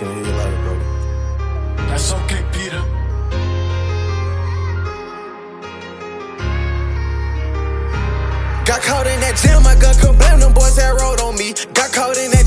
you 0.00 0.06
in 0.08 0.24
your 0.24 0.34
bro. 0.62 0.78
That's 1.88 2.12
okay, 2.12 2.44
Peter. 2.52 2.82
Got 8.64 8.80
caught 8.82 9.06
in 9.06 9.20
that 9.20 9.36
jam, 9.42 9.62
my 9.62 9.74
gun 9.74 9.94
could 9.96 10.16
blame 10.18 10.40
them 10.40 10.54
boys 10.54 10.76
that 10.76 10.94
rode 10.98 11.20
on 11.20 11.36
me. 11.36 11.52
Got 11.74 11.92
caught 11.92 12.16
in 12.16 12.30
that 12.30 12.41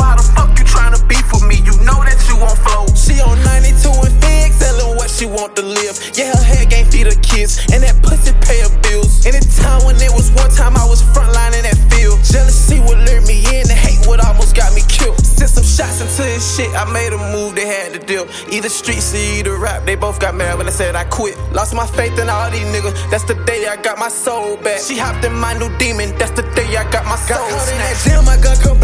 your 0.00 0.06
boat. 0.06 0.06
So 0.06 0.06
how 0.06 0.16
the 0.16 0.22
fuck 0.22 0.58
you 0.58 0.64
tryna 0.64 1.08
beef 1.08 1.26
with 1.32 1.44
me? 1.46 1.56
You 1.64 1.76
know 1.84 2.00
that 2.04 2.18
you 2.28 2.36
won't 2.36 2.58
float. 2.58 2.96
She 2.96 3.20
on 3.20 3.36
92 3.44 3.90
and 3.90 4.16
fig, 4.22 4.52
selling 4.52 4.96
what 4.96 5.10
she 5.10 5.26
want 5.26 5.56
to 5.56 5.62
live. 5.62 5.98
Yeah, 6.14 6.32
her 6.32 6.44
head 6.44 6.70
can't 6.70 6.88
feed 6.90 7.06
her 7.06 7.20
kids, 7.20 7.58
and 7.72 7.82
that 7.82 8.02
pussy 8.02 8.32
pay 8.40 8.60
her 8.62 8.72
bills. 8.82 9.26
In 9.26 9.34
a 9.34 9.40
time 9.60 9.84
when 9.84 9.96
it 9.96 10.12
was 10.12 10.30
one 10.32 10.50
time, 10.50 10.76
I 10.76 10.84
was 10.86 11.02
frontline 11.02 11.52
in 11.56 11.64
that 11.68 11.78
field. 11.92 12.24
Jealousy 12.24 12.80
would 12.80 12.98
lure 12.98 13.20
me 13.28 13.44
in, 13.52 13.68
the 13.68 13.76
hate 13.76 14.06
would 14.06 14.20
almost 14.20 14.56
got 14.56 14.72
me 14.74 14.82
killed. 14.88 15.20
Sent 15.20 15.50
some 15.50 15.64
shots 15.64 16.00
into 16.00 16.24
his 16.24 16.44
shit, 16.44 16.70
I 16.72 16.84
made 16.92 17.12
a 17.12 17.20
move, 17.32 17.54
they 17.54 17.66
had 17.66 17.92
to 17.92 18.00
deal. 18.00 18.28
Either 18.52 18.68
streets 18.68 19.12
or 19.14 19.18
either 19.18 19.56
rap, 19.56 19.84
they 19.84 19.96
both 19.96 20.20
got 20.20 20.34
mad 20.34 20.56
when 20.58 20.66
I 20.66 20.70
said 20.70 20.96
I 20.96 21.04
quit. 21.04 21.36
Lost 21.52 21.74
my 21.74 21.86
faith 21.86 22.18
in 22.18 22.28
all 22.28 22.50
these 22.50 22.64
niggas, 22.72 22.96
that's 23.10 23.24
the 23.24 23.36
day 23.44 23.66
I 23.68 23.76
got 23.76 23.98
my 23.98 24.08
soul 24.08 24.56
back. 24.56 24.80
She 24.80 24.96
hopped 24.96 25.24
in 25.24 25.34
my 25.34 25.52
new 25.54 25.70
demon, 25.78 26.16
that's 26.18 26.32
the 26.32 26.44
day 26.54 26.76
I 26.76 26.84
got 26.90 27.04
my 27.04 27.16
soul 27.16 27.36
back. 27.36 27.50
got 27.50 27.58
caught 27.58 27.72
in 27.72 27.78
that 27.78 27.96
jam, 28.04 28.24
my 28.24 28.36
gun 28.40 28.56
could 28.56 28.80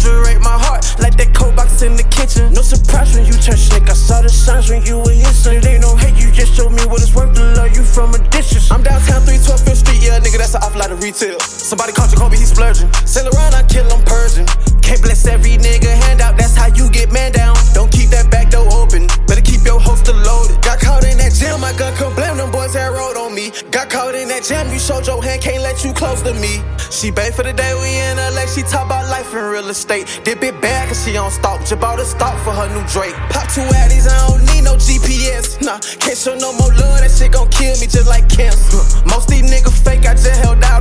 refrigerate 0.00 0.40
my 0.40 0.56
heart 0.56 0.84
like 0.98 1.16
that 1.16 1.34
cold 1.34 1.56
box 1.56 1.82
in 1.82 1.96
the 1.96 2.02
kitchen. 2.04 2.52
No 2.52 2.62
surprise 2.62 3.14
when 3.14 3.26
you 3.26 3.32
turn 3.32 3.56
slick. 3.56 3.88
I 3.88 3.92
saw 3.92 4.22
the 4.22 4.28
signs 4.28 4.70
when 4.70 4.84
you 4.84 4.98
were 4.98 5.12
innocent. 5.12 5.64
It 5.64 5.66
ain't 5.66 5.82
no 5.82 5.96
hate, 5.96 6.16
you 6.16 6.32
just 6.32 6.54
showed 6.54 6.72
me 6.72 6.84
what 6.86 7.02
it's 7.02 7.14
worth 7.14 7.34
to 7.34 7.44
love 7.54 7.76
you 7.76 7.82
from 7.82 8.14
a 8.14 8.18
distance. 8.30 8.70
I'm 8.70 8.82
downtown 8.82 9.22
312 9.22 9.60
Fifth 9.60 9.78
Street, 9.84 10.02
yeah, 10.02 10.18
nigga, 10.18 10.38
that's 10.38 10.54
an 10.54 10.62
lot 10.78 10.90
of 10.90 11.02
retail. 11.02 11.38
Somebody 11.40 11.92
called 11.92 12.10
Jacoby, 12.10 12.36
he 12.38 12.44
splurging. 12.44 12.92
Sail 13.04 13.28
around, 13.28 13.54
I 13.54 13.62
kill 13.66 13.84
him 13.84 14.02
Persian. 14.04 14.46
Can't 14.80 15.02
bless 15.02 15.26
every 15.26 15.60
nigga 15.60 15.92
that 24.40 24.48
jam, 24.48 24.72
you 24.72 24.78
showed 24.78 25.06
your 25.06 25.22
hand, 25.22 25.42
can't 25.42 25.62
let 25.62 25.84
you 25.84 25.92
close 25.92 26.22
to 26.22 26.34
me. 26.34 26.62
She 26.90 27.10
bait 27.10 27.34
for 27.34 27.42
the 27.42 27.52
day 27.52 27.74
we 27.74 27.88
in 27.88 28.16
LA, 28.16 28.46
she 28.46 28.62
talk 28.62 28.86
about 28.86 29.08
life 29.08 29.32
in 29.32 29.44
real 29.44 29.68
estate. 29.68 30.20
Dip 30.24 30.42
it 30.42 30.60
bad 30.60 30.88
cause 30.88 31.04
she 31.04 31.16
on 31.16 31.30
stalk, 31.30 31.60
just 31.60 31.80
bought 31.80 32.00
a 32.00 32.04
stock 32.04 32.36
for 32.44 32.52
her 32.52 32.68
new 32.72 32.84
Drake. 32.88 33.14
Pop 33.30 33.48
two 33.52 33.62
addies, 33.76 34.08
I 34.08 34.28
don't 34.28 34.44
need 34.54 34.64
no 34.64 34.74
GPS. 34.76 35.60
Nah, 35.62 35.78
can't 36.00 36.16
show 36.16 36.34
no 36.34 36.52
more 36.52 36.72
love, 36.74 37.00
that 37.00 37.10
shit 37.10 37.32
gon' 37.32 37.48
kill 37.48 37.76
me 37.80 37.86
just 37.86 38.08
like 38.08 38.28
cancer. 38.28 38.80
Most 39.06 39.28
these 39.28 39.44
niggas 39.44 39.76
fake, 39.84 40.06
I 40.06 40.14
just 40.14 40.40
held 40.42 40.62
out 40.64 40.79